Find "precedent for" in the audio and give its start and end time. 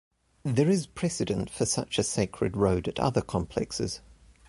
0.87-1.67